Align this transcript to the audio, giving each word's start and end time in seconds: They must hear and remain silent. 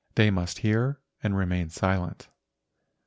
They 0.15 0.31
must 0.31 0.57
hear 0.57 0.99
and 1.21 1.37
remain 1.37 1.69
silent. 1.69 2.27